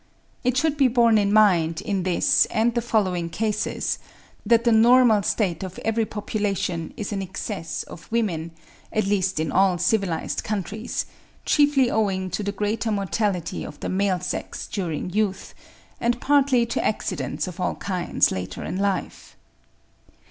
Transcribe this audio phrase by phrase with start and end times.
[0.43, 3.99] It should be borne in mind in this and the following cases,
[4.43, 8.49] that the normal state of every population is an excess of women,
[8.91, 11.05] at least in all civilised countries,
[11.45, 15.53] chiefly owing to the greater mortality of the male sex during youth,
[15.99, 19.35] and partly to accidents of all kinds later in life.